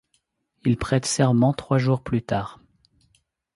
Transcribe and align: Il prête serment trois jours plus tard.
Il 0.65 0.77
prête 0.77 1.05
serment 1.05 1.53
trois 1.53 1.77
jours 1.77 2.01
plus 2.01 2.23
tard. 2.23 2.59